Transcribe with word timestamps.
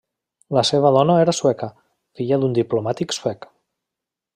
La 0.57 0.63
seva 0.69 0.91
dona 0.95 1.17
era 1.25 1.35
sueca, 1.41 1.69
filla 2.21 2.43
d'un 2.45 2.59
diplomàtic 2.59 3.15
suec. 3.23 3.51